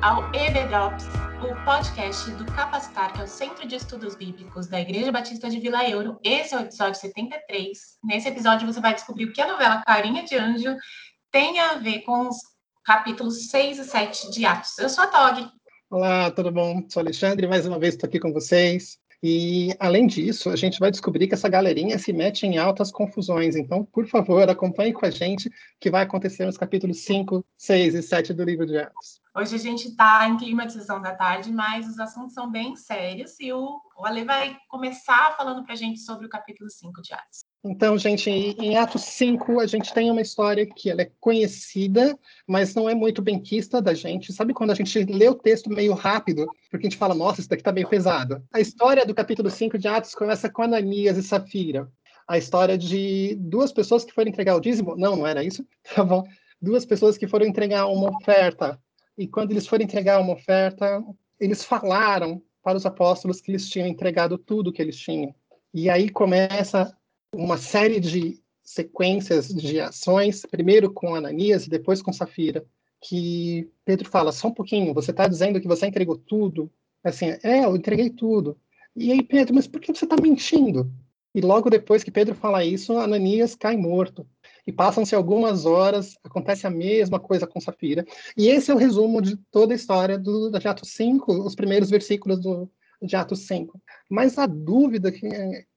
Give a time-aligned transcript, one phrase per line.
[0.00, 1.06] Ao EB Drops,
[1.42, 5.58] o podcast do Capacitar, que é o Centro de Estudos Bíblicos da Igreja Batista de
[5.58, 6.20] Vila Euro.
[6.22, 7.98] Esse é o episódio 73.
[8.04, 10.76] Nesse episódio você vai descobrir o que a novela Carinha de Anjo
[11.32, 12.36] tem a ver com os
[12.84, 14.78] capítulos 6 e 7 de Atos.
[14.78, 15.50] Eu sou a Tog.
[15.90, 16.86] Olá, tudo bom?
[16.88, 19.00] Sou Alexandre, mais uma vez estou aqui com vocês.
[19.22, 23.56] E, além disso, a gente vai descobrir que essa galerinha se mete em altas confusões.
[23.56, 27.94] Então, por favor, acompanhe com a gente o que vai acontecer nos capítulos 5, 6
[27.94, 29.20] e 7 do livro de Atos.
[29.34, 32.76] Hoje a gente está em clima de sessão da tarde, mas os assuntos são bem
[32.76, 37.02] sérios e o, o Ale vai começar falando para a gente sobre o capítulo 5
[37.02, 37.47] de Atos.
[37.64, 42.16] Então, gente, em Atos 5, a gente tem uma história que ela é conhecida,
[42.46, 44.32] mas não é muito bem quista da gente.
[44.32, 47.48] Sabe quando a gente lê o texto meio rápido, porque a gente fala, nossa, isso
[47.48, 48.42] daqui tá meio pesado.
[48.52, 51.90] A história do capítulo 5 de Atos começa com Ananias e Safira.
[52.28, 54.94] A história de duas pessoas que foram entregar o dízimo.
[54.96, 55.66] Não, não era isso.
[55.94, 56.24] Tá bom.
[56.60, 58.78] Duas pessoas que foram entregar uma oferta.
[59.16, 61.02] E quando eles foram entregar uma oferta,
[61.40, 65.34] eles falaram para os apóstolos que eles tinham entregado tudo que eles tinham.
[65.72, 66.94] E aí começa
[67.34, 72.64] uma série de sequências de ações, primeiro com Ananias e depois com Safira,
[73.00, 76.70] que Pedro fala, só um pouquinho, você está dizendo que você entregou tudo?
[77.02, 78.58] Assim, é, eu entreguei tudo.
[78.94, 80.90] E aí, Pedro, mas por que você está mentindo?
[81.34, 84.26] E logo depois que Pedro fala isso, Ananias cai morto.
[84.66, 88.04] E passam-se algumas horas, acontece a mesma coisa com Safira.
[88.36, 91.88] E esse é o resumo de toda a história do, de Atos 5, os primeiros
[91.88, 92.70] versículos do,
[93.00, 93.80] de Atos 5.
[94.10, 95.26] Mas a dúvida que,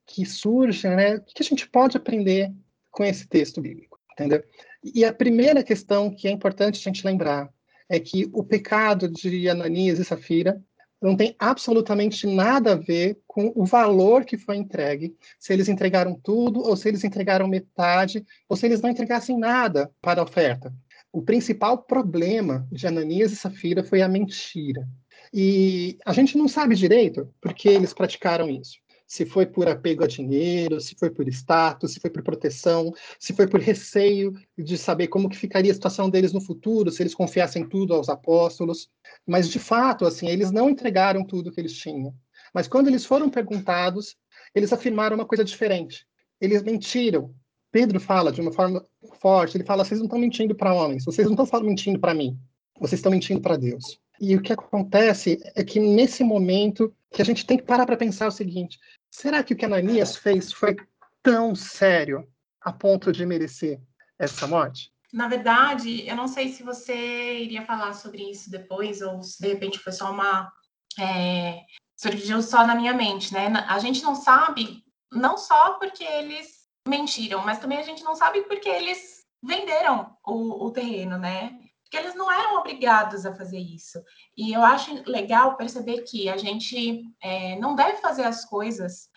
[0.06, 1.16] que surge, né?
[1.16, 2.52] O que a gente pode aprender
[2.90, 4.44] com esse texto bíblico, entendeu?
[4.84, 7.50] E a primeira questão que é importante a gente lembrar
[7.88, 10.62] é que o pecado de Ananias e Safira
[11.02, 16.14] não tem absolutamente nada a ver com o valor que foi entregue, se eles entregaram
[16.14, 20.72] tudo, ou se eles entregaram metade, ou se eles não entregassem nada para a oferta.
[21.12, 24.88] O principal problema de Ananias e Safira foi a mentira.
[25.34, 28.81] E a gente não sabe direito porque eles praticaram isso
[29.12, 33.34] se foi por apego a dinheiro, se foi por status, se foi por proteção, se
[33.34, 37.14] foi por receio de saber como que ficaria a situação deles no futuro, se eles
[37.14, 38.90] confiassem tudo aos apóstolos.
[39.28, 42.16] Mas, de fato, assim, eles não entregaram tudo que eles tinham.
[42.54, 44.16] Mas quando eles foram perguntados,
[44.56, 46.08] eles afirmaram uma coisa diferente.
[46.40, 47.36] Eles mentiram.
[47.70, 48.82] Pedro fala de uma forma
[49.20, 52.40] forte, ele fala, vocês não estão mentindo para homens, vocês não estão mentindo para mim,
[52.80, 54.00] vocês estão mentindo para Deus.
[54.22, 57.98] E o que acontece é que nesse momento que a gente tem que parar para
[57.98, 58.80] pensar o seguinte:
[59.12, 60.76] Será que o que Ananias fez foi
[61.22, 62.26] tão sério
[62.62, 63.80] a ponto de merecer
[64.18, 64.92] essa morte?
[65.12, 69.50] Na verdade, eu não sei se você iria falar sobre isso depois, ou se de
[69.50, 70.50] repente foi só uma.
[70.98, 71.60] É,
[71.98, 73.48] surgiu só na minha mente, né?
[73.68, 78.42] A gente não sabe, não só porque eles mentiram, mas também a gente não sabe
[78.44, 81.60] porque eles venderam o, o terreno, né?
[81.92, 84.02] Porque eles não eram obrigados a fazer isso.
[84.38, 89.10] E eu acho legal perceber que a gente é, não deve fazer as coisas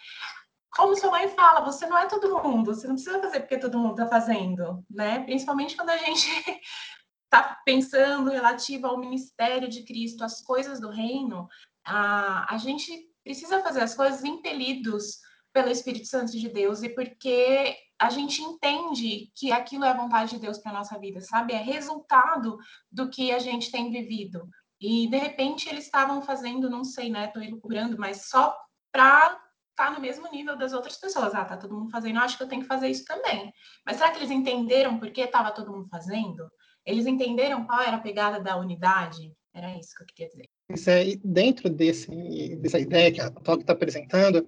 [0.77, 3.79] como sua mãe fala, você não é todo mundo, você não precisa fazer porque todo
[3.79, 5.21] mundo está fazendo, né?
[5.21, 6.29] Principalmente quando a gente
[7.25, 11.47] está pensando relativo ao ministério de Cristo, as coisas do reino,
[11.85, 15.21] a, a gente precisa fazer as coisas impelidos
[15.53, 20.33] pelo Espírito Santo de Deus e porque a gente entende que aquilo é a vontade
[20.33, 21.53] de Deus para nossa vida, sabe?
[21.53, 22.59] É resultado
[22.91, 24.49] do que a gente tem vivido.
[24.81, 27.27] E de repente eles estavam fazendo, não sei, né?
[27.27, 28.55] Estou elucubrando, mas só
[28.93, 29.29] para
[29.71, 31.35] estar tá no mesmo nível das outras pessoas.
[31.35, 33.53] Ah, tá todo mundo fazendo, acho que eu tenho que fazer isso também.
[33.87, 36.51] Mas será que eles entenderam por que estava todo mundo fazendo?
[36.85, 39.33] Eles entenderam qual era a pegada da unidade?
[39.53, 40.54] Era isso que eu queria dizer.
[40.71, 42.09] Isso é, dentro desse,
[42.57, 44.47] dessa ideia que a Toque está apresentando,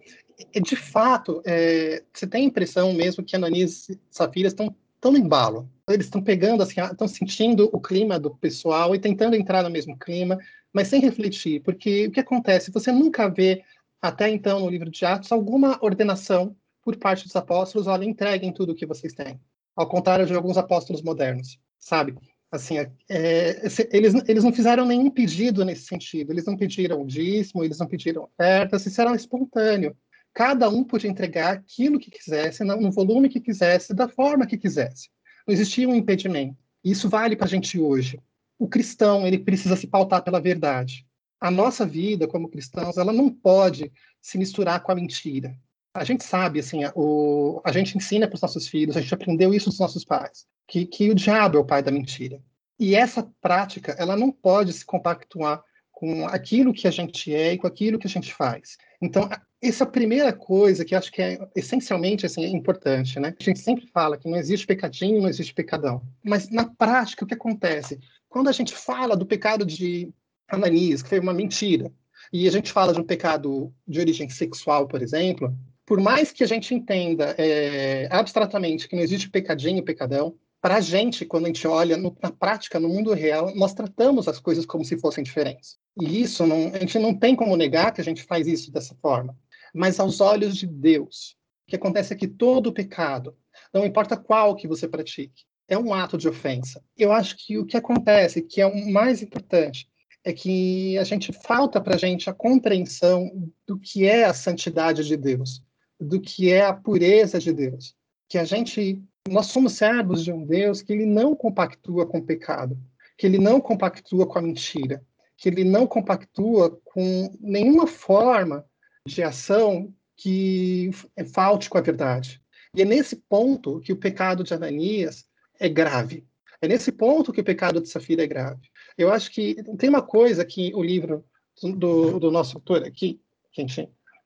[0.55, 5.13] é, de fato, é, você tem a impressão mesmo que Ananias e Safira estão tão
[5.13, 5.71] no embalo.
[5.89, 9.97] Eles estão pegando, assim, estão sentindo o clima do pessoal e tentando entrar no mesmo
[9.99, 10.39] clima,
[10.73, 12.71] mas sem refletir, porque o que acontece?
[12.71, 13.63] Você nunca vê,
[14.01, 18.73] até então, no livro de Atos, alguma ordenação por parte dos apóstolos, olha, entreguem tudo
[18.73, 19.41] o que vocês têm.
[19.75, 22.15] Ao contrário de alguns apóstolos modernos, sabe?
[22.51, 26.33] Assim, é, é eles, eles não fizeram nenhum pedido nesse sentido.
[26.33, 29.97] Eles não pediram dízimo, eles não pediram ofertas, isso era espontâneo.
[30.33, 35.09] Cada um podia entregar aquilo que quisesse, no volume que quisesse, da forma que quisesse.
[35.47, 36.57] Não existia um impedimento.
[36.85, 38.21] Isso vale para a gente hoje.
[38.59, 41.07] O cristão ele precisa se pautar pela verdade.
[41.41, 45.57] A nossa vida como cristãos ela não pode se misturar com a mentira.
[45.97, 49.15] A gente sabe, assim, a, o, a gente ensina para os nossos filhos, a gente
[49.15, 52.41] aprendeu isso dos nossos pais que, que o diabo é o pai da mentira.
[52.79, 57.59] E essa prática, ela não pode se compactuar com aquilo que a gente é e
[57.59, 58.77] com aquilo que a gente faz.
[59.01, 59.29] Então,
[59.63, 63.35] essa primeira coisa que acho que é essencialmente assim, é importante, né?
[63.39, 66.03] A gente sempre fala que não existe pecadinho, não existe pecadão.
[66.23, 67.99] Mas na prática, o que acontece?
[68.29, 70.13] Quando a gente fala do pecado de
[70.49, 71.91] Ananias, que foi uma mentira,
[72.31, 75.57] e a gente fala de um pecado de origem sexual, por exemplo,
[75.87, 80.81] por mais que a gente entenda é, abstratamente que não existe pecadinho, pecadão, para a
[80.81, 84.67] gente, quando a gente olha no, na prática, no mundo real, nós tratamos as coisas
[84.67, 85.79] como se fossem diferentes.
[86.01, 88.97] E isso, não, a gente não tem como negar que a gente faz isso dessa
[89.01, 89.39] forma.
[89.73, 91.37] Mas aos olhos de Deus,
[91.67, 93.37] o que acontece é que todo pecado,
[93.73, 96.83] não importa qual que você pratique, é um ato de ofensa.
[96.97, 99.89] Eu acho que o que acontece, que é o mais importante,
[100.25, 103.31] é que a gente falta para a gente a compreensão
[103.65, 105.63] do que é a santidade de Deus,
[106.01, 107.95] do que é a pureza de Deus.
[108.29, 112.25] Que a gente, nós somos servos de um Deus que ele não compactua com o
[112.25, 112.79] pecado,
[113.17, 115.03] que ele não compactua com a mentira,
[115.37, 118.65] que ele não compactua com nenhuma forma
[119.07, 120.91] de ação que
[121.33, 122.41] falte com a verdade.
[122.75, 125.25] E é nesse ponto que o pecado de Ananias
[125.59, 126.27] é grave.
[126.61, 128.69] É nesse ponto que o pecado de Safira é grave.
[128.97, 131.25] Eu acho que tem uma coisa que o livro
[131.63, 133.21] do, do nosso autor aqui,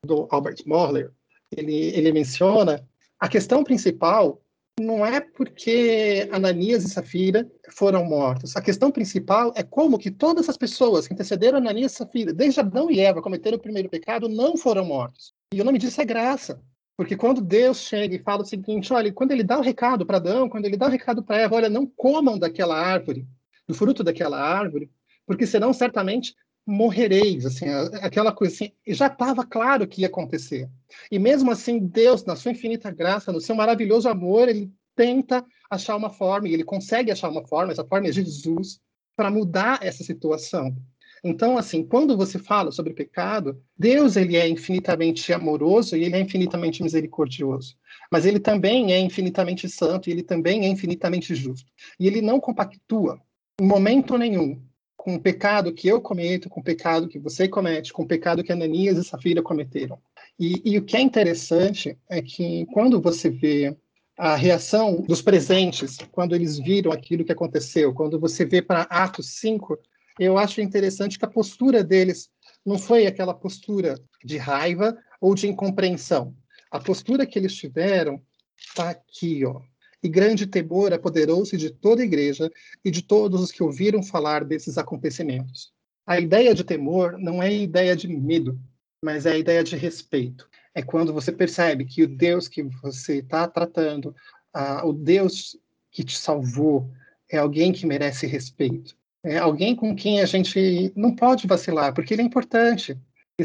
[0.05, 1.13] do Albert Mohler,
[1.57, 2.87] ele, ele menciona,
[3.19, 4.41] a questão principal
[4.81, 8.57] não é porque Ananias e Safira foram mortos.
[8.57, 12.61] A questão principal é como que todas as pessoas que antecederam Ananias e Safira, desde
[12.61, 15.35] Adão e Eva, cometeram o primeiro pecado, não foram mortos.
[15.53, 16.63] E o nome disso é graça.
[16.97, 20.19] Porque quando Deus chega e fala o seguinte, olha, quando ele dá o recado para
[20.19, 23.27] Adão, quando ele dá o recado para Eva, olha, não comam daquela árvore,
[23.67, 24.91] do fruto daquela árvore,
[25.27, 26.35] porque senão certamente
[26.67, 27.67] morrereis, assim,
[28.01, 30.69] aquela coisa assim, já estava claro que ia acontecer.
[31.11, 35.97] E mesmo assim, Deus, na sua infinita graça, no seu maravilhoso amor, ele tenta achar
[35.97, 38.81] uma forma, e ele consegue achar uma forma, essa forma é Jesus,
[39.17, 40.77] para mudar essa situação.
[41.23, 46.21] Então, assim, quando você fala sobre pecado, Deus ele é infinitamente amoroso e ele é
[46.21, 47.77] infinitamente misericordioso.
[48.11, 51.71] Mas ele também é infinitamente santo e ele também é infinitamente justo.
[51.99, 53.21] E ele não compactua
[53.61, 54.63] em momento nenhum
[55.01, 58.45] com o pecado que eu cometo, com o pecado que você comete, com o pecado
[58.45, 59.99] que Ananias e Safira cometeram.
[60.39, 63.75] E, e o que é interessante é que quando você vê
[64.19, 69.39] a reação dos presentes, quando eles viram aquilo que aconteceu, quando você vê para Atos
[69.39, 69.79] 5,
[70.19, 72.29] eu acho interessante que a postura deles
[72.65, 76.35] não foi aquela postura de raiva ou de incompreensão.
[76.71, 78.21] A postura que eles tiveram
[78.55, 79.63] está aqui, ó
[80.03, 82.51] e grande temor apoderou-se de toda a igreja
[82.85, 85.73] e de todos os que ouviram falar desses acontecimentos.
[86.07, 88.59] A ideia de temor não é a ideia de medo,
[89.05, 90.49] mas é a ideia de respeito.
[90.75, 94.15] É quando você percebe que o Deus que você está tratando,
[94.57, 95.57] uh, o Deus
[95.91, 96.91] que te salvou,
[97.31, 98.97] é alguém que merece respeito.
[99.23, 102.97] É alguém com quem a gente não pode vacilar, porque ele é importante.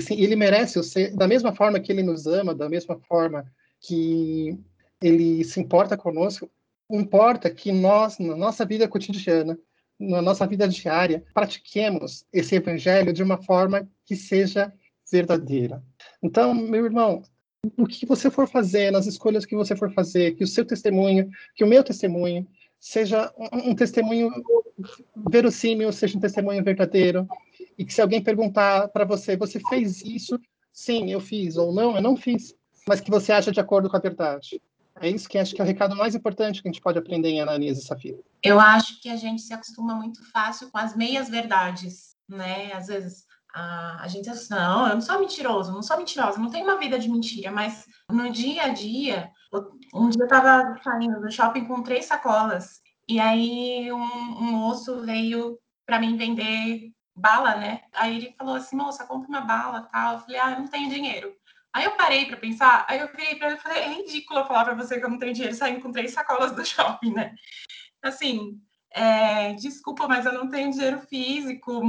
[0.10, 0.80] Ele merece,
[1.12, 3.46] da mesma forma que ele nos ama, da mesma forma
[3.80, 4.58] que
[5.02, 6.50] ele se importa conosco,
[6.90, 9.58] importa que nós, na nossa vida cotidiana,
[10.00, 14.74] na nossa vida diária, pratiquemos esse evangelho de uma forma que seja
[15.12, 15.84] verdadeira.
[16.22, 17.24] Então, meu irmão,
[17.78, 21.30] o que você for fazer, nas escolhas que você for fazer, que o seu testemunho,
[21.56, 22.48] que o meu testemunho,
[22.80, 24.32] seja um, um testemunho
[25.30, 27.28] verossímil, seja um testemunho verdadeiro,
[27.78, 30.40] e que se alguém perguntar para você, você fez isso?
[30.72, 32.56] Sim, eu fiz, ou não, eu não fiz,
[32.88, 34.62] mas que você acha de acordo com a verdade.
[35.02, 37.30] É isso que acho que é o recado mais importante que a gente pode aprender
[37.30, 38.18] em Ananias e Safira.
[38.42, 42.72] Eu acho que a gente se acostuma muito fácil com as meias verdades, né?
[42.74, 46.50] Às vezes a, a gente diz não, eu não sou mentiroso, não sou mentirosa, não
[46.50, 49.32] tenho uma vida de mentira, mas no dia a dia,
[49.94, 55.02] um dia eu estava saindo do shopping com três sacolas, e aí um, um moço
[55.02, 57.82] veio para mim vender bala, né?
[57.94, 60.14] Aí ele falou assim, moça, compra uma bala, tal.
[60.14, 61.34] Eu falei, ah, eu não tenho dinheiro.
[61.75, 64.63] Aí eu parei para pensar, aí eu virei para ele e falei, é ridículo falar
[64.63, 67.36] para você que eu não tenho dinheiro saindo com três sacolas do shopping, né?
[68.01, 71.84] Assim, é, desculpa, mas eu não tenho dinheiro físico.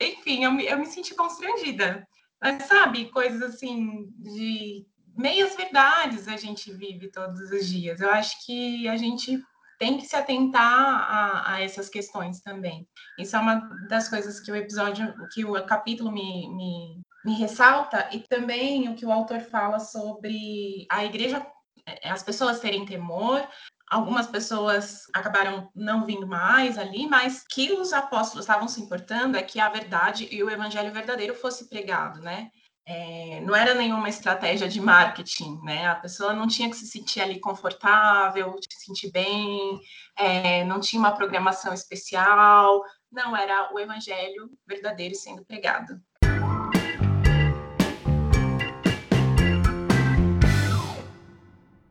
[0.00, 2.04] Enfim, eu eu me senti constrangida.
[2.42, 4.84] Mas sabe, coisas assim de
[5.16, 8.00] meias verdades a gente vive todos os dias.
[8.00, 9.40] Eu acho que a gente
[9.78, 12.84] tem que se atentar a, a, essas questões também.
[13.16, 18.08] Isso é uma das coisas que o episódio, que o capítulo me, me, me ressalta,
[18.12, 21.44] e também o que o autor fala sobre a igreja,
[21.86, 23.46] é, as pessoas terem temor,
[23.90, 29.42] algumas pessoas acabaram não vindo mais ali, mas que os apóstolos estavam se importando é
[29.42, 32.50] que a verdade e o evangelho verdadeiro fosse pregado, né?
[32.90, 35.86] é, não era nenhuma estratégia de marketing, né?
[35.86, 39.80] A pessoa não tinha que se sentir ali confortável, se sentir bem,
[40.16, 46.00] é, não tinha uma programação especial, não, era o evangelho verdadeiro sendo pregado.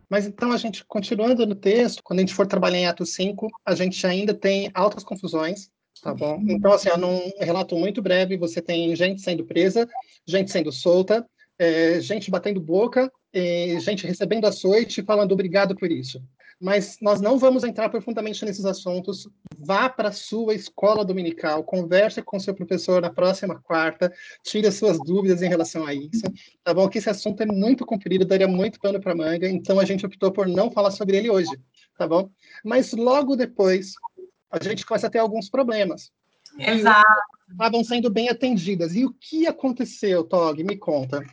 [0.10, 3.48] Mas então a gente, continuando no texto, quando a gente for trabalhar em Atos 5,
[3.66, 5.70] a gente ainda tem altas confusões,
[6.02, 6.42] tá bom?
[6.48, 9.88] Então, assim, num relato muito breve, você tem gente sendo presa,
[10.26, 11.26] gente sendo solta,
[11.60, 16.20] é, gente batendo boca, é, gente recebendo açoite e falando obrigado por isso
[16.60, 19.28] mas nós não vamos entrar profundamente nesses assuntos.
[19.58, 24.12] Vá para a sua escola dominical, converse com seu professor na próxima quarta,
[24.44, 26.24] tire as suas dúvidas em relação a isso,
[26.64, 26.90] tá bom?
[26.90, 30.32] Que esse assunto é muito comprido, daria muito pano para manga, então a gente optou
[30.32, 31.52] por não falar sobre ele hoje,
[31.98, 32.30] tá bom?
[32.64, 33.94] Mas logo depois,
[34.52, 36.12] a gente começa a ter alguns problemas.
[36.58, 37.06] Exato.
[37.52, 38.96] Estavam sendo bem atendidas.
[38.96, 40.64] E o que aconteceu, Tog?
[40.64, 41.24] Me conta.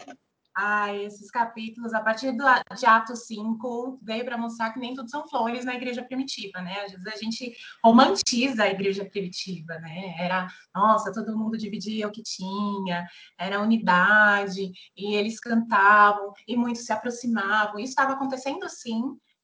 [0.58, 2.42] Ah, esses capítulos, a partir do,
[2.74, 6.80] de Atos 5, veio para mostrar que nem tudo são flores na igreja primitiva, né?
[6.80, 10.14] Às vezes a gente romantiza a igreja primitiva, né?
[10.18, 13.06] Era, nossa, todo mundo dividia o que tinha,
[13.38, 17.78] era unidade, e eles cantavam, e muitos se aproximavam.
[17.78, 19.02] Isso estava acontecendo, sim,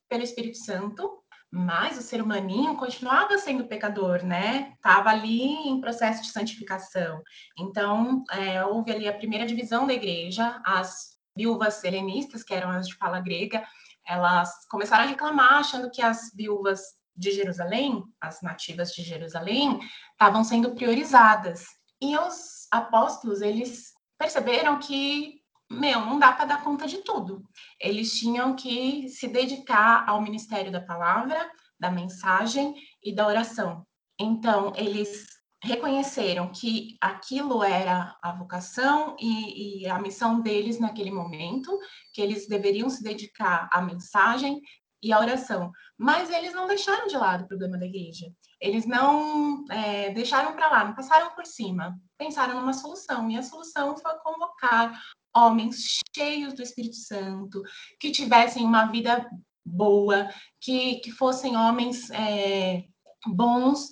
[0.09, 1.22] pelo Espírito Santo,
[1.53, 4.73] mas o ser humaninho continuava sendo pecador, né?
[4.75, 7.23] Estava ali em processo de santificação.
[7.59, 12.89] Então, é, houve ali a primeira divisão da igreja, as viúvas helenistas, que eram as
[12.89, 13.63] de fala grega,
[14.07, 16.81] elas começaram a reclamar, achando que as viúvas
[17.15, 19.79] de Jerusalém, as nativas de Jerusalém,
[20.13, 21.67] estavam sendo priorizadas.
[22.01, 25.42] E os apóstolos, eles perceberam que
[25.73, 27.43] meu, não dá para dar conta de tudo.
[27.81, 33.87] Eles tinham que se dedicar ao ministério da palavra, da mensagem e da oração.
[34.19, 35.27] Então, eles
[35.63, 41.79] reconheceram que aquilo era a vocação e, e, a missão deles naquele momento,
[42.13, 44.61] que eles deveriam se dedicar à mensagem
[45.01, 45.71] e à oração.
[45.97, 48.27] Mas eles não deixaram de lado o problema da igreja.
[48.61, 51.97] Eles não é, deixaram para lá, não passaram por cima.
[52.19, 55.01] Pensaram numa solução, e a solução foi convocar
[55.35, 57.63] homens cheios do Espírito Santo,
[57.99, 59.29] que tivessem uma vida
[59.65, 60.29] boa,
[60.61, 62.85] que, que fossem homens é,
[63.27, 63.89] bons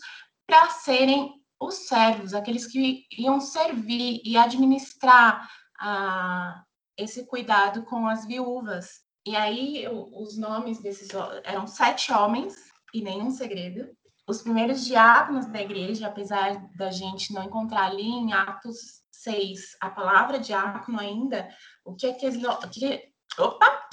[0.47, 6.65] para serem os servos, aqueles que iam servir e administrar a,
[6.97, 9.03] esse cuidado com as viúvas.
[9.27, 11.09] E aí os nomes desses
[11.45, 12.55] eram sete homens
[12.95, 13.89] e nenhum segredo.
[14.27, 19.91] Os primeiros diáconos da igreja, apesar da gente não encontrar ali em Atos 6, a
[19.91, 21.49] palavra diácono ainda,
[21.85, 23.03] o que aqueles, o que,
[23.39, 23.89] opa,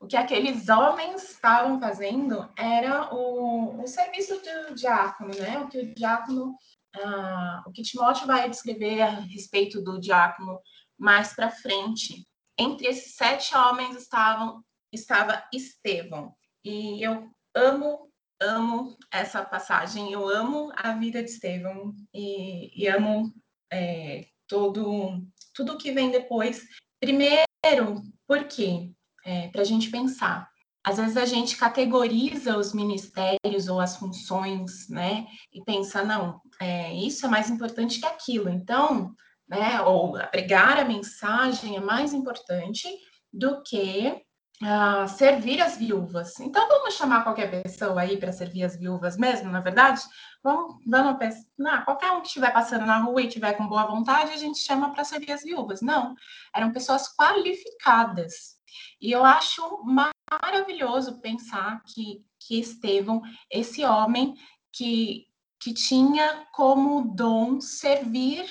[0.00, 5.58] o que aqueles homens estavam fazendo era o, o serviço do diácono, né?
[5.58, 6.56] O que o diácono,
[6.96, 10.58] ah, o que Timóteo vai descrever a respeito do diácono
[10.98, 12.26] mais para frente.
[12.58, 16.34] Entre esses sete homens estavam estava Estevão
[16.64, 18.10] e eu amo
[18.40, 23.32] amo essa passagem, eu amo a vida de Estevão e, e amo
[23.70, 25.22] é, todo,
[25.54, 26.66] tudo que vem depois.
[27.00, 28.90] Primeiro, por quê?
[29.24, 30.50] É, Para a gente pensar.
[30.82, 35.26] Às vezes a gente categoriza os ministérios ou as funções, né?
[35.52, 38.48] E pensa, não, é, isso é mais importante que aquilo.
[38.48, 39.14] Então,
[39.48, 39.80] né?
[39.82, 42.88] Ou pregar a mensagem é mais importante
[43.32, 44.20] do que
[44.62, 46.38] uh, servir as viúvas.
[46.40, 50.00] Então, vamos chamar qualquer pessoa aí para servir as viúvas mesmo, na é verdade?
[50.42, 54.32] Vamos, vamos pensar, qualquer um que estiver passando na rua e tiver com boa vontade,
[54.32, 55.80] a gente chama para servir as viúvas.
[55.80, 56.14] Não,
[56.54, 58.58] eram pessoas qualificadas.
[59.00, 64.34] E eu acho maravilhoso pensar que, que Estevão, esse homem
[64.72, 65.26] que,
[65.60, 68.46] que tinha como dom servir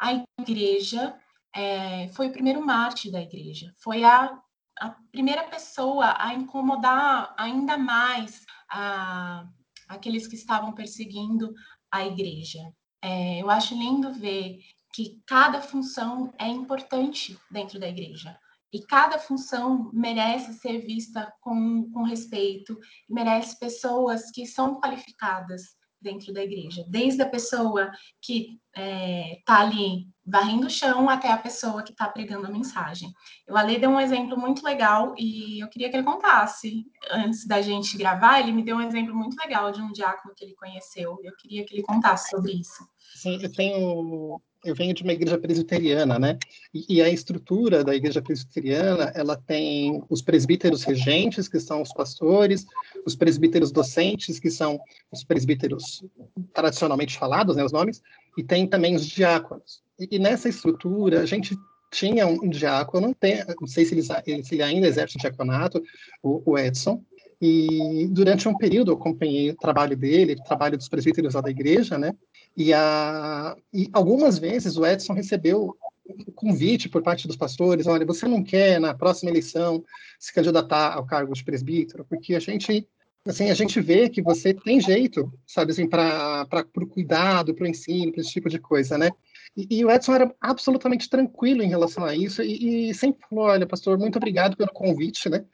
[0.00, 1.18] a igreja,
[1.54, 4.38] é, foi o primeiro mártir da igreja, foi a
[4.78, 9.46] a primeira pessoa a incomodar ainda mais a,
[9.88, 11.52] aqueles que estavam perseguindo
[11.90, 12.60] a igreja.
[13.02, 14.58] É, eu acho lindo ver
[14.92, 18.38] que cada função é importante dentro da igreja.
[18.72, 22.76] E cada função merece ser vista com, com respeito,
[23.08, 29.60] merece pessoas que são qualificadas dentro da igreja, desde a pessoa que está é, tá
[29.60, 33.12] ali varrendo o chão até a pessoa que está pregando a mensagem.
[33.48, 36.84] O Ale deu um exemplo muito legal e eu queria que ele contasse.
[37.10, 40.44] Antes da gente gravar, ele me deu um exemplo muito legal de um diácono que
[40.44, 41.18] ele conheceu.
[41.22, 42.86] Eu queria que ele contasse sobre isso.
[43.16, 46.38] Sim, eu tenho eu venho de uma igreja presbiteriana, né?
[46.72, 51.92] E, e, a estrutura da igreja presbiteriana, ela tem os presbíteros regentes, que são os
[51.92, 52.64] pastores,
[53.06, 54.80] os presbíteros docentes, que são
[55.12, 56.04] os presbíteros
[56.52, 58.02] tradicionalmente falados, né, os nomes,
[58.36, 59.82] e tem também os diáconos.
[59.98, 61.56] E, e nessa estrutura, a gente
[61.90, 64.02] tinha um diácono, tem, não sei se ele,
[64.42, 65.82] se ele ainda exerce o diaconato,
[66.22, 67.02] o, o, Edson,
[67.40, 71.50] e durante um período eu acompanhei o trabalho dele, o trabalho dos presbíteros lá da
[71.50, 72.12] igreja, né?
[72.56, 75.76] E, a, e algumas vezes o Edson recebeu
[76.08, 79.82] um convite por parte dos pastores, olha, você não quer na próxima eleição
[80.18, 82.86] se candidatar ao cargo de presbítero, porque a gente
[83.26, 86.46] assim, a gente vê que você tem jeito, sabe, assim, para
[86.76, 89.10] o cuidado, para o ensino, para esse tipo de coisa, né?
[89.56, 93.46] E, e, o Edson era absolutamente tranquilo em relação a isso e, e, sempre falou,
[93.46, 95.44] olha, pastor, muito obrigado pelo convite, né?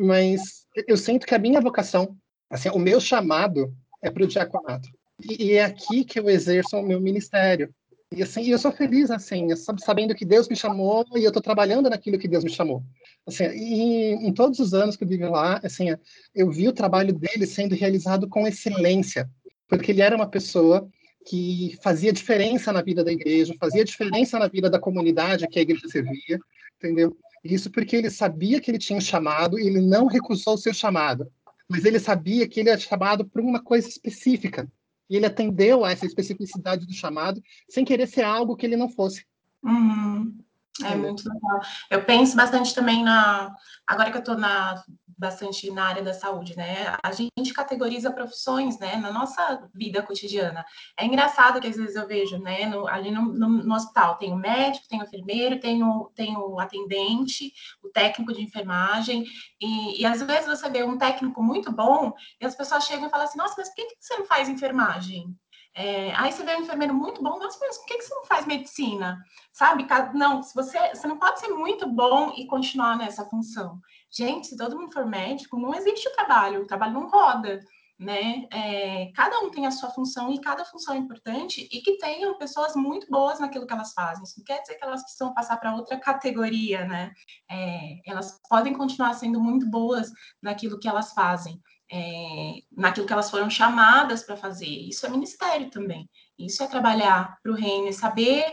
[0.00, 2.16] Mas eu sinto que a minha vocação,
[2.50, 4.88] assim, o meu chamado é para o diaconato.
[5.28, 7.72] E, é aqui que eu exerço o meu ministério.
[8.14, 9.48] E assim, eu sou feliz assim,
[9.78, 12.82] sabendo que Deus me chamou e eu estou trabalhando naquilo que Deus me chamou.
[13.26, 15.86] Assim, e em todos os anos que eu vivi lá, assim,
[16.34, 19.30] eu vi o trabalho dele sendo realizado com excelência,
[19.66, 20.86] porque ele era uma pessoa
[21.26, 25.62] que fazia diferença na vida da igreja, fazia diferença na vida da comunidade que a
[25.62, 26.38] igreja servia,
[26.76, 27.16] entendeu?
[27.42, 30.74] Isso porque ele sabia que ele tinha um chamado e ele não recusou o seu
[30.74, 31.30] chamado,
[31.68, 34.68] mas ele sabia que ele era chamado por uma coisa específica,
[35.08, 38.88] e ele atendeu a essa especificidade do chamado sem querer ser algo que ele não
[38.88, 39.24] fosse.
[39.62, 40.36] Uhum.
[40.82, 41.60] É muito legal.
[41.90, 43.54] Eu penso bastante também na.
[43.86, 44.82] Agora que eu estou na,
[45.22, 46.96] bastante na área da saúde, né?
[47.00, 48.96] A gente categoriza profissões, né?
[48.96, 50.64] Na nossa vida cotidiana.
[50.98, 52.66] É engraçado que às vezes eu vejo, né?
[52.66, 56.36] No, ali no, no, no, hospital tem o médico, tem o enfermeiro, tem o, tem
[56.36, 57.52] o atendente,
[57.82, 59.24] o técnico de enfermagem.
[59.60, 63.10] E, e às vezes você vê um técnico muito bom e as pessoas chegam e
[63.10, 65.36] falam assim: Nossa, mas por que, que você não faz enfermagem?
[65.74, 68.24] É, aí você vê um enfermeiro muito bom, nossa, mas por que, que você não
[68.24, 69.24] faz medicina?
[69.52, 69.86] Sabe?
[70.14, 73.80] Não, se você, você não pode ser muito bom e continuar nessa função.
[74.10, 77.60] Gente, se todo mundo for médico, não existe o trabalho, o trabalho não roda.
[77.98, 78.48] Né?
[78.50, 82.36] É, cada um tem a sua função e cada função é importante e que tenham
[82.36, 84.24] pessoas muito boas naquilo que elas fazem.
[84.24, 87.12] Isso não quer dizer que elas precisam passar para outra categoria, né?
[87.48, 90.10] É, elas podem continuar sendo muito boas
[90.42, 91.62] naquilo que elas fazem
[91.92, 94.66] é, naquilo que elas foram chamadas para fazer.
[94.66, 96.08] Isso é ministério também.
[96.38, 98.44] Isso é trabalhar para o reino e saber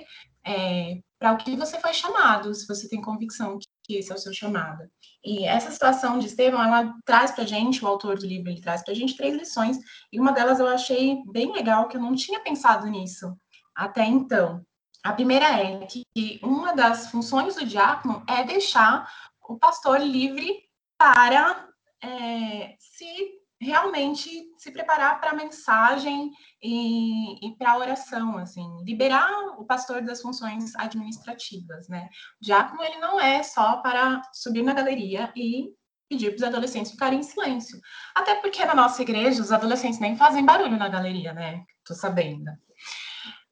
[0.46, 4.18] é, para o que você foi chamado, se você tem convicção que esse é o
[4.18, 4.84] seu chamado.
[5.24, 8.84] E essa situação de Estevão, ela traz para gente, o autor do livro, ele traz
[8.84, 9.78] para gente três lições,
[10.12, 13.36] e uma delas eu achei bem legal, que eu não tinha pensado nisso
[13.76, 14.62] até então.
[15.04, 16.04] A primeira é que
[16.44, 19.10] uma das funções do diácono é deixar
[19.48, 20.54] o pastor livre
[20.98, 21.69] para
[22.04, 26.32] é, se realmente se preparar para a mensagem
[26.64, 32.08] e, e para a oração, assim, liberar o pastor das funções administrativas, né?
[32.42, 35.74] O diácono, ele não é só para subir na galeria e
[36.10, 37.80] pedir para os adolescentes ficarem em silêncio.
[38.16, 41.64] Até porque na nossa igreja os adolescentes nem fazem barulho na galeria, né?
[41.86, 42.50] Tô sabendo.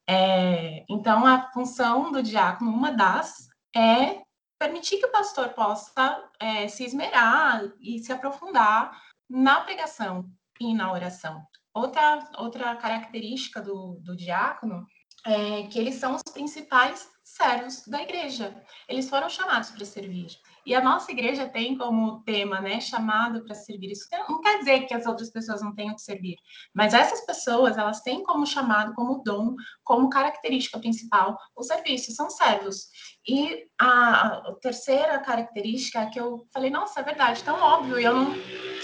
[0.09, 3.35] É, então, a função do diácono, uma das,
[3.75, 4.21] é
[4.59, 10.91] permitir que o pastor possa é, se esmerar e se aprofundar na pregação e na
[10.91, 11.45] oração.
[11.73, 14.85] Outra, outra característica do, do diácono
[15.25, 18.55] é que eles são os principais servos da igreja.
[18.87, 20.27] Eles foram chamados para servir.
[20.65, 23.91] E a nossa igreja tem como tema, né, chamado para servir.
[23.91, 26.35] Isso não quer dizer que as outras pessoas não tenham que servir,
[26.73, 32.29] mas essas pessoas, elas têm como chamado, como dom, como característica principal o serviço, são
[32.29, 32.87] servos.
[33.27, 38.33] E a, terceira característica que eu falei, nossa, é verdade, tão óbvio, e eu não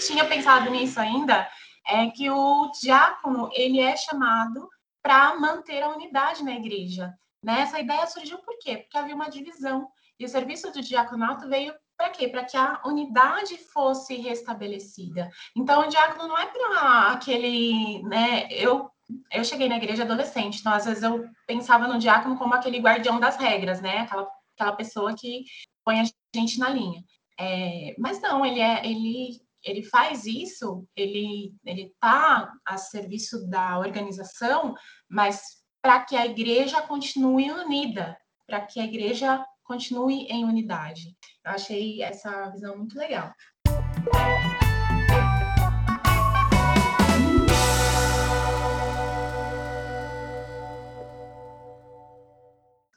[0.06, 1.48] tinha pensado nisso ainda,
[1.86, 4.68] é que o diácono, ele é chamado
[5.02, 7.14] para manter a unidade na igreja.
[7.44, 7.60] Né?
[7.60, 8.78] Essa ideia surgiu por quê?
[8.78, 9.88] Porque havia uma divisão.
[10.18, 12.28] E o serviço do diaconato veio para quê?
[12.28, 15.30] Para que a unidade fosse restabelecida.
[15.56, 18.48] Então, o diácono não é para aquele, né?
[18.50, 18.90] Eu
[19.30, 23.20] eu cheguei na igreja adolescente, então às vezes eu pensava no diácono como aquele guardião
[23.20, 23.98] das regras, né?
[23.98, 25.44] Aquela, aquela pessoa que
[25.84, 26.04] põe a
[26.34, 27.04] gente na linha.
[27.38, 33.78] É, mas não, ele é, ele, ele faz isso, ele ele está a serviço da
[33.78, 34.74] organização,
[35.06, 41.14] mas para que a igreja continue unida, para que a igreja continue em unidade.
[41.44, 43.30] Eu achei essa visão muito legal.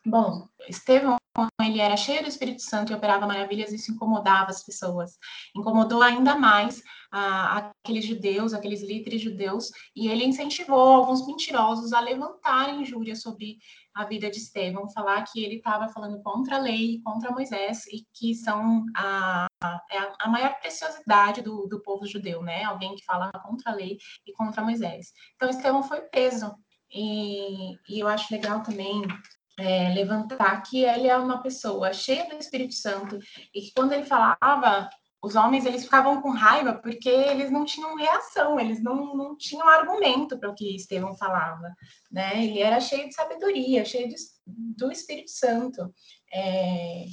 [0.06, 1.18] Bom, Estevão,
[1.62, 5.18] ele era cheio do Espírito Santo e operava maravilhas, isso incomodava as pessoas.
[5.56, 12.00] Incomodou ainda mais ah, aqueles judeus, aqueles líderes judeus, e ele incentivou alguns mentirosos a
[12.00, 13.58] levantarem injúria sobre
[13.94, 18.06] a vida de Estevão, falar que ele estava falando contra a lei, contra Moisés, e
[18.14, 22.64] que são a, a, é a maior preciosidade do, do povo judeu, né?
[22.64, 25.14] Alguém que fala contra a lei e contra Moisés.
[25.36, 26.56] Então, Estevão foi preso.
[26.90, 29.02] E, e eu acho legal também
[29.58, 33.18] é, levantar que ele é uma pessoa cheia do Espírito Santo
[33.54, 34.88] e que quando ele falava,
[35.22, 39.68] os homens eles ficavam com raiva porque eles não tinham reação, eles não, não tinham
[39.68, 41.74] argumento para o que Estevão falava,
[42.12, 42.44] né?
[42.44, 44.16] Ele era cheio de sabedoria, cheio de,
[44.46, 45.92] do Espírito Santo.
[46.32, 47.06] É,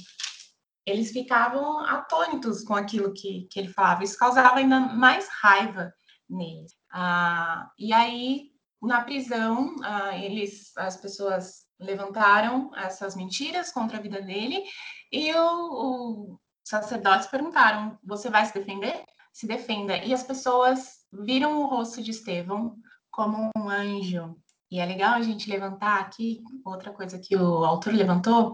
[0.85, 5.91] eles ficavam atônitos com aquilo que, que ele falava, isso causava ainda mais raiva
[6.29, 6.73] neles.
[6.91, 14.21] Ah, e aí, na prisão, ah, eles, as pessoas levantaram essas mentiras contra a vida
[14.21, 14.63] dele
[15.11, 19.03] e o, sacerdotes perguntaram: Você vai se defender?
[19.31, 19.97] Se defenda.
[19.97, 22.75] E as pessoas viram o rosto de Estevão
[23.11, 24.35] como um anjo.
[24.71, 28.53] E é legal a gente levantar aqui, outra coisa que o autor levantou,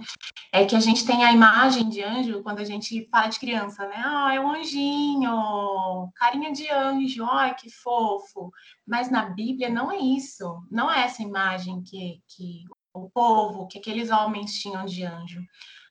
[0.52, 3.88] é que a gente tem a imagem de anjo quando a gente fala de criança,
[3.88, 3.96] né?
[4.04, 8.52] Ah, é um anjinho, carinha de anjo, ai, que fofo.
[8.86, 13.80] Mas na Bíblia não é isso, não é essa imagem que, que o povo, que
[13.80, 15.42] aqueles homens tinham de anjo.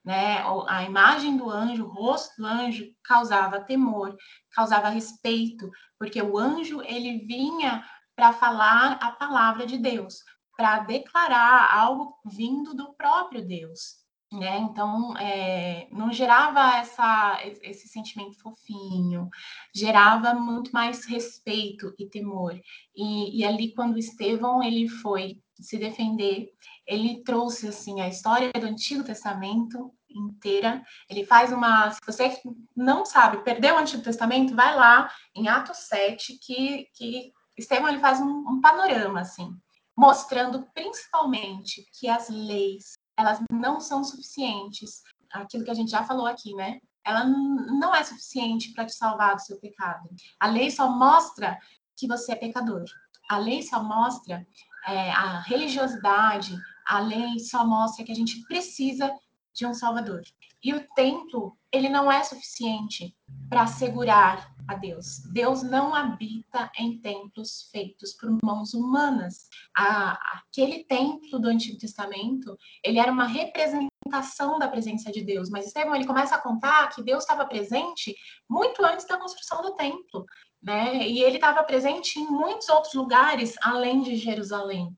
[0.04, 0.42] Né?
[0.66, 4.16] A imagem do anjo, o rosto do anjo causava temor,
[4.52, 7.84] causava respeito, porque o anjo ele vinha
[8.16, 10.22] para falar a palavra de Deus,
[10.56, 14.00] para declarar algo vindo do próprio Deus.
[14.32, 14.58] Né?
[14.58, 19.28] Então, é, não gerava essa, esse sentimento fofinho,
[19.74, 22.58] gerava muito mais respeito e temor.
[22.94, 26.50] E, e ali, quando Estevão ele foi se defender,
[26.86, 30.82] ele trouxe assim a história do Antigo Testamento inteira.
[31.08, 32.40] Ele faz uma, se você
[32.76, 38.00] não sabe, perdeu o Antigo Testamento, vai lá em Atos 7 que que Estevão ele
[38.00, 39.54] faz um, um panorama assim,
[39.96, 45.02] mostrando principalmente que as leis, elas não são suficientes.
[45.32, 46.80] Aquilo que a gente já falou aqui, né?
[47.04, 50.08] Ela não é suficiente para te salvar do seu pecado.
[50.38, 51.58] A lei só mostra
[51.96, 52.84] que você é pecador.
[53.28, 54.46] A lei só mostra
[54.86, 59.12] é, a religiosidade, a lei só mostra que a gente precisa
[59.54, 60.22] de um Salvador.
[60.62, 63.16] E o templo, ele não é suficiente
[63.48, 65.20] para assegurar a Deus.
[65.32, 69.48] Deus não habita em templos feitos por mãos humanas.
[69.76, 75.48] A, aquele templo do Antigo Testamento, ele era uma representação da presença de Deus.
[75.48, 78.14] Mas Estevão, ele começa a contar que Deus estava presente
[78.48, 80.26] muito antes da construção do templo
[80.62, 81.06] né?
[81.08, 84.96] E ele estava presente em muitos outros lugares além de Jerusalém.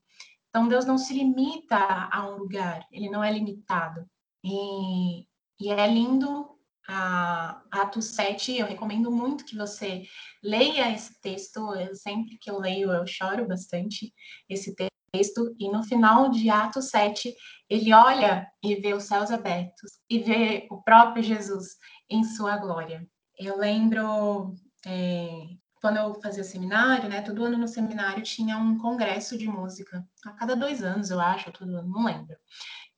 [0.49, 1.79] Então Deus não se limita
[2.11, 4.05] a um lugar, ele não é limitado.
[4.45, 5.27] E,
[5.61, 6.53] e é lindo
[6.89, 10.03] a Atos 7, eu recomendo muito que você
[10.43, 11.75] leia esse texto.
[11.75, 14.13] Eu, sempre que eu leio, eu choro bastante
[14.49, 15.55] esse texto.
[15.59, 17.35] E no final de Atos 7,
[17.69, 21.77] ele olha e vê os céus abertos e vê o próprio Jesus
[22.11, 23.07] em sua glória.
[23.39, 24.55] Eu lembro
[24.87, 25.47] é,
[25.81, 27.23] quando eu fazia seminário, né?
[27.23, 31.53] Todo ano no seminário tinha um congresso de música, a cada dois anos, eu acho,
[31.53, 32.37] todo ano, não lembro.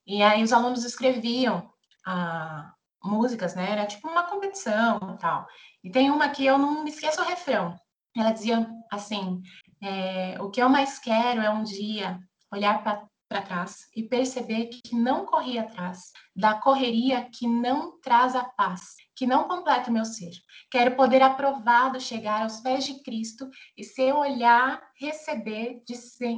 [0.07, 1.70] E aí os alunos escreviam
[2.07, 3.70] ah, músicas, né?
[3.70, 5.47] Era tipo uma competição e tal.
[5.83, 7.79] E tem uma que eu não me esqueço o refrão.
[8.16, 9.42] Ela dizia assim:
[9.83, 12.18] é, O que eu mais quero é um dia
[12.53, 18.35] olhar para para trás e perceber que não corri atrás da correria que não traz
[18.35, 20.33] a paz, que não completa o meu ser.
[20.71, 25.83] Quero poder aprovado chegar aos pés de Cristo e seu olhar receber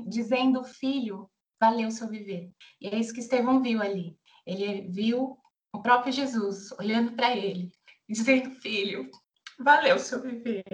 [0.06, 1.28] dizendo filho,
[1.60, 2.50] valeu seu viver.
[2.80, 4.16] E é isso que Estevão viu ali.
[4.46, 5.36] Ele viu
[5.72, 7.70] o próprio Jesus olhando para ele,
[8.08, 9.10] dizendo filho,
[9.58, 10.64] valeu seu viver.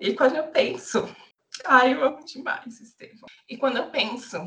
[0.00, 1.08] E quando eu penso,
[1.66, 3.28] ai, eu amo demais Estevão.
[3.48, 4.38] E quando eu penso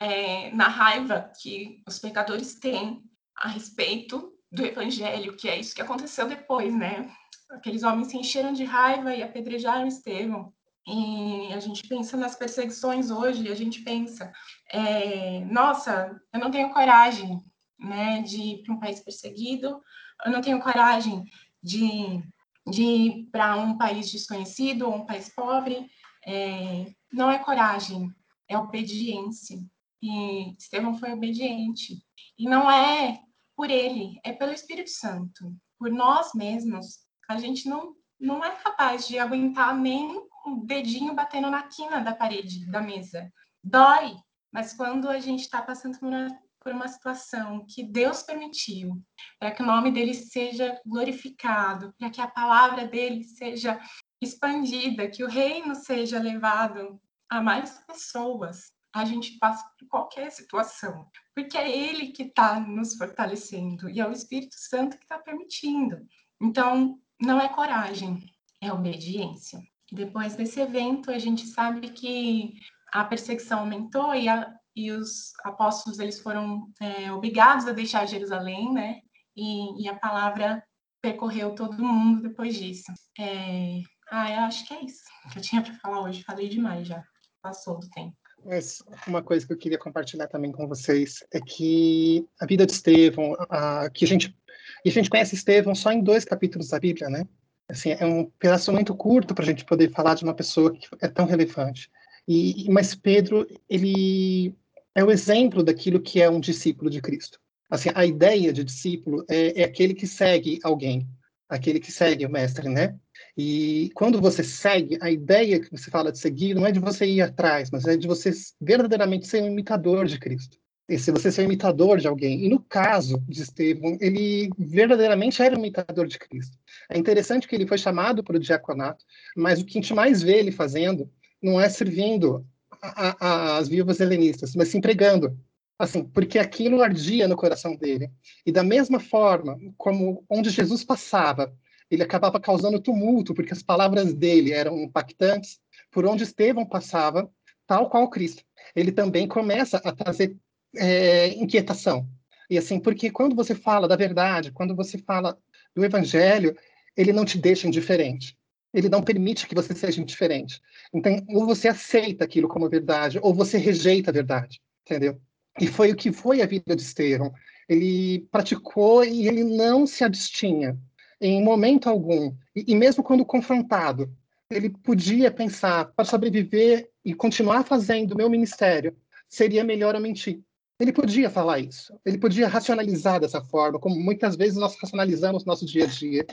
[0.00, 3.02] é, na raiva que os pecadores têm
[3.36, 7.10] a respeito do evangelho, que é isso que aconteceu depois, né?
[7.50, 10.52] Aqueles homens se encheram de raiva e apedrejaram Estevão.
[10.86, 14.32] E a gente pensa nas perseguições hoje, a gente pensa,
[14.70, 17.40] é, nossa, eu não tenho coragem,
[17.78, 19.80] né, de ir para um país perseguido,
[20.24, 21.24] eu não tenho coragem
[21.62, 22.22] de,
[22.66, 25.86] de ir para um país desconhecido um país pobre.
[26.24, 28.10] É, não é coragem,
[28.48, 29.58] é obediência.
[30.06, 32.00] E Estevão foi obediente.
[32.38, 33.20] E não é
[33.56, 35.52] por ele, é pelo Espírito Santo.
[35.76, 40.08] Por nós mesmos, a gente não, não é capaz de aguentar nem
[40.46, 43.32] um dedinho batendo na quina da parede da mesa.
[43.64, 44.14] Dói,
[44.52, 46.28] mas quando a gente está passando por uma,
[46.60, 49.02] por uma situação que Deus permitiu,
[49.40, 53.80] para que o nome dele seja glorificado, para que a palavra dele seja
[54.22, 61.06] expandida, que o reino seja levado a mais pessoas, a gente passa por qualquer situação,
[61.34, 65.98] porque é Ele que está nos fortalecendo e é o Espírito Santo que está permitindo.
[66.40, 68.24] Então, não é coragem,
[68.58, 69.60] é obediência.
[69.92, 72.54] Depois desse evento, a gente sabe que
[72.90, 78.72] a perseguição aumentou e, a, e os apóstolos eles foram é, obrigados a deixar Jerusalém,
[78.72, 79.02] né?
[79.36, 80.64] E, e, a palavra
[81.02, 82.90] percorreu todo mundo depois disso.
[83.18, 83.82] É...
[84.10, 86.22] Ah, eu acho que é isso que eu tinha para falar hoje.
[86.22, 87.04] Falei demais já.
[87.42, 88.16] Passou do tempo.
[88.46, 92.72] Mas uma coisa que eu queria compartilhar também com vocês é que a vida de
[92.72, 94.36] Estevão, a, que a gente,
[94.84, 97.26] a gente conhece Estevão só em dois capítulos da Bíblia, né?
[97.68, 100.86] Assim, é um pedaço muito curto para a gente poder falar de uma pessoa que
[101.00, 101.90] é tão relevante.
[102.28, 104.54] E, mas Pedro, ele
[104.94, 107.40] é o exemplo daquilo que é um discípulo de Cristo.
[107.68, 111.08] Assim, a ideia de discípulo é, é aquele que segue alguém,
[111.48, 112.96] aquele que segue o mestre, né?
[113.36, 117.04] E quando você segue, a ideia que você fala de seguir não é de você
[117.04, 120.56] ir atrás, mas é de você verdadeiramente ser um imitador de Cristo.
[120.88, 122.44] E se você ser um imitador de alguém.
[122.44, 126.56] E no caso de Estevão, ele verdadeiramente era um imitador de Cristo.
[126.88, 129.04] É interessante que ele foi chamado para o diaconato,
[129.36, 131.10] mas o que a gente mais vê ele fazendo
[131.42, 132.46] não é servindo
[132.80, 135.36] as viúvas helenistas, mas se entregando.
[135.78, 138.10] Assim, porque aquilo ardia no coração dele.
[138.46, 141.52] E da mesma forma como onde Jesus passava,
[141.90, 147.30] ele acabava causando tumulto, porque as palavras dele eram impactantes, por onde Estevão passava,
[147.66, 148.42] tal qual Cristo.
[148.74, 150.36] Ele também começa a trazer
[150.76, 152.08] é, inquietação.
[152.50, 155.36] E assim, porque quando você fala da verdade, quando você fala
[155.74, 156.56] do evangelho,
[156.96, 158.36] ele não te deixa indiferente
[158.76, 160.60] ele não permite que você seja indiferente.
[160.92, 165.18] Então, ou você aceita aquilo como verdade, ou você rejeita a verdade, entendeu?
[165.58, 167.32] E foi o que foi a vida de Estevão.
[167.66, 170.78] Ele praticou e ele não se abstinha
[171.20, 172.34] em momento algum.
[172.54, 174.10] E, e mesmo quando confrontado,
[174.50, 178.96] ele podia pensar, para sobreviver e continuar fazendo o meu ministério,
[179.28, 180.40] seria melhor eu mentir.
[180.78, 185.50] Ele podia falar isso, ele podia racionalizar dessa forma, como muitas vezes nós racionalizamos no
[185.50, 186.26] nosso dia a dia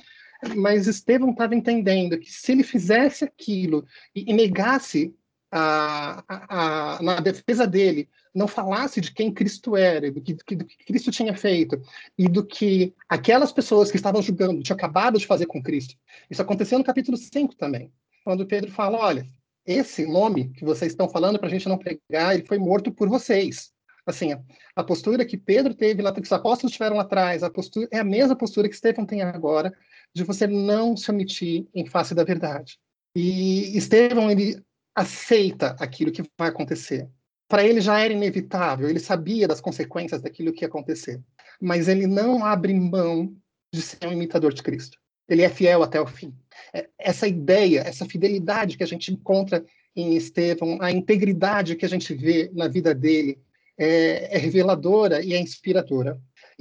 [0.55, 5.13] mas Estevão estava entendendo que se ele fizesse aquilo e, e negasse
[5.55, 10.55] a, a, na defesa dele, não falasse de quem Cristo era, do que, do que,
[10.55, 11.79] do que Cristo tinha feito
[12.17, 15.95] e do que aquelas pessoas que estavam julgando tinham acabado de fazer com Cristo.
[16.29, 17.91] Isso aconteceu no capítulo 5 também,
[18.23, 19.27] quando Pedro fala: olha,
[19.63, 23.07] esse nome que vocês estão falando para a gente não pegar, ele foi morto por
[23.07, 23.71] vocês.
[24.05, 24.35] Assim,
[24.75, 27.99] a postura que Pedro teve lá, que os apóstolos tiveram lá atrás, a postura é
[27.99, 29.71] a mesma postura que Estevão tem agora,
[30.13, 32.79] de você não se omitir em face da verdade.
[33.15, 34.61] E Estevão, ele
[34.95, 37.09] aceita aquilo que vai acontecer.
[37.47, 41.21] Para ele já era inevitável, ele sabia das consequências daquilo que ia acontecer.
[41.61, 43.35] Mas ele não abre mão
[43.71, 44.97] de ser um imitador de Cristo.
[45.27, 46.33] Ele é fiel até o fim.
[46.73, 49.63] É, essa ideia, essa fidelidade que a gente encontra
[49.95, 53.39] em Estevão, a integridade que a gente vê na vida dele,
[53.77, 56.19] é, é reveladora e é inspiradora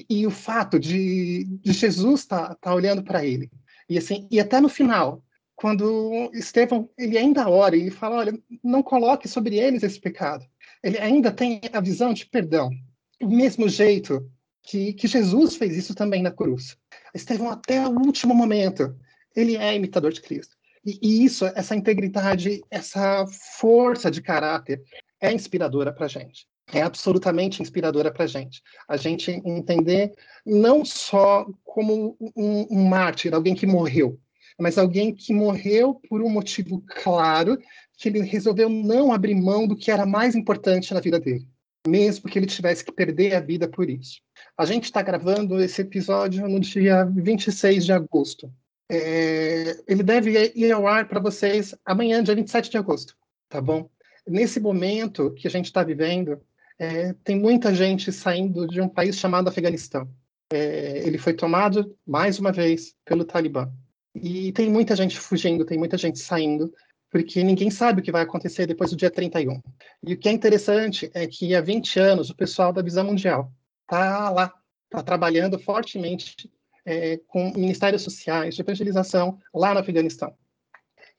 [0.09, 3.51] e o fato de, de Jesus estar tá, tá olhando para ele.
[3.89, 5.23] E assim, e até no final,
[5.63, 10.45] quando Estevão, ele ainda ora, ele fala, olha, não coloque sobre eles esse pecado.
[10.83, 12.69] Ele ainda tem a visão de perdão.
[13.21, 14.29] Do mesmo jeito
[14.61, 16.77] que, que Jesus fez isso também na cruz.
[17.15, 18.93] Estevão, até o último momento,
[19.37, 20.57] ele é imitador de Cristo.
[20.85, 23.25] E, e isso, essa integridade, essa
[23.61, 24.83] força de caráter,
[25.21, 28.63] é inspiradora para gente é absolutamente inspiradora para gente.
[28.89, 30.13] A gente entender
[30.47, 34.19] não só como um, um mártir, alguém que morreu,
[34.59, 37.59] mas alguém que morreu por um motivo claro,
[37.97, 41.47] que ele resolveu não abrir mão do que era mais importante na vida dele,
[41.87, 44.21] mesmo que ele tivesse que perder a vida por isso.
[44.57, 48.53] A gente está gravando esse episódio no dia 26 de agosto.
[48.91, 53.17] É, ele deve ir ao ar para vocês amanhã, dia 27 de agosto,
[53.49, 53.89] tá bom?
[54.27, 56.41] Nesse momento que a gente está vivendo,
[56.79, 60.09] é, tem muita gente saindo de um país chamado Afeganistão.
[60.53, 63.73] É, ele foi tomado, mais uma vez, pelo Talibã.
[64.15, 66.73] E tem muita gente fugindo, tem muita gente saindo,
[67.11, 69.61] porque ninguém sabe o que vai acontecer depois do dia 31.
[70.03, 73.53] E o que é interessante é que há 20 anos o pessoal da Visão Mundial
[73.83, 74.53] está lá,
[74.85, 76.51] está trabalhando fortemente
[76.85, 80.35] é, com ministérios sociais de evangelização lá no Afeganistão.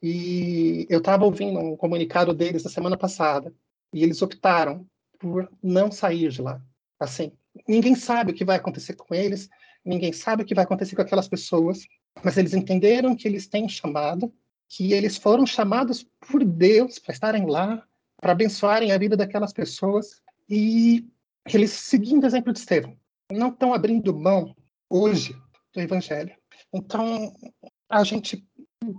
[0.02, 3.52] E eu estava ouvindo um comunicado deles na semana passada,
[3.92, 4.86] e eles optaram
[5.18, 6.60] por não sair de lá.
[6.98, 7.32] Assim,
[7.66, 9.48] ninguém sabe o que vai acontecer com eles,
[9.84, 11.86] ninguém sabe o que vai acontecer com aquelas pessoas,
[12.22, 14.32] mas eles entenderam que eles têm chamado,
[14.68, 17.86] que eles foram chamados por Deus para estarem lá,
[18.20, 21.06] para abençoarem a vida daquelas pessoas e
[21.52, 22.96] eles, seguindo o exemplo de Estevão,
[23.30, 24.54] não estão abrindo mão
[24.88, 25.36] hoje
[25.72, 26.34] do Evangelho.
[26.72, 27.32] Então,
[27.88, 28.46] a gente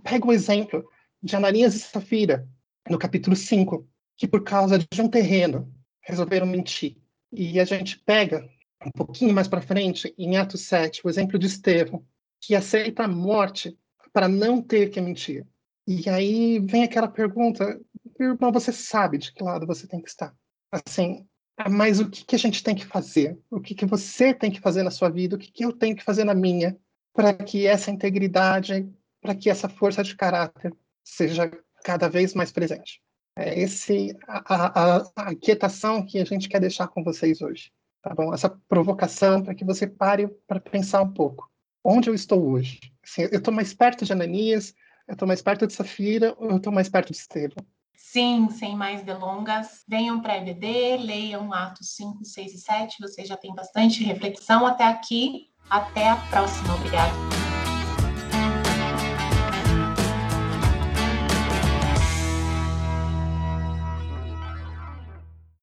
[0.03, 0.87] pega o exemplo
[1.21, 2.47] de Ananias e Safira,
[2.89, 6.97] no capítulo 5, que por causa de um terreno resolveram mentir.
[7.31, 8.47] E a gente pega
[8.85, 12.05] um pouquinho mais para frente, em Atos 7, o exemplo de Estevão,
[12.41, 13.77] que aceita a morte
[14.13, 15.45] para não ter que mentir.
[15.87, 17.79] E aí vem aquela pergunta,
[18.19, 20.33] irmão, você sabe de que lado você tem que estar.
[20.71, 23.39] Assim, Ah, mas o que, que a gente tem que fazer?
[23.49, 25.35] O que, que você tem que fazer na sua vida?
[25.35, 26.77] O que, que eu tenho que fazer na minha?
[27.13, 28.89] Para que essa integridade,
[29.21, 31.49] para que essa força de caráter seja
[31.83, 33.01] cada vez mais presente.
[33.37, 37.71] É esse a, a, a quietação que a gente quer deixar com vocês hoje,
[38.01, 38.33] tá bom?
[38.33, 41.49] Essa provocação para que você pare para pensar um pouco.
[41.87, 42.79] Onde eu estou hoje?
[43.03, 44.73] Assim, eu estou mais perto de Ananias,
[45.07, 47.63] eu estou mais perto de Safira ou eu estou mais perto de Estevão?
[47.95, 53.27] Sim, sem mais delongas, venham para a EBD, leiam Atos 5, 6 e 7, vocês
[53.27, 55.51] já têm bastante reflexão até aqui.
[55.69, 56.73] Até a próxima.
[56.73, 57.54] Obrigada.